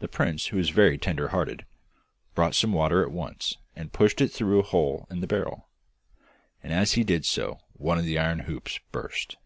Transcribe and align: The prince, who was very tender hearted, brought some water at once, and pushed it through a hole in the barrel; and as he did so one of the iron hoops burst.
The 0.00 0.08
prince, 0.08 0.46
who 0.46 0.56
was 0.56 0.70
very 0.70 0.98
tender 0.98 1.28
hearted, 1.28 1.64
brought 2.34 2.56
some 2.56 2.72
water 2.72 3.04
at 3.04 3.12
once, 3.12 3.56
and 3.76 3.92
pushed 3.92 4.20
it 4.20 4.32
through 4.32 4.58
a 4.58 4.64
hole 4.64 5.06
in 5.10 5.20
the 5.20 5.28
barrel; 5.28 5.68
and 6.60 6.72
as 6.72 6.94
he 6.94 7.04
did 7.04 7.24
so 7.24 7.60
one 7.72 7.96
of 7.98 8.04
the 8.04 8.18
iron 8.18 8.40
hoops 8.40 8.80
burst. 8.90 9.36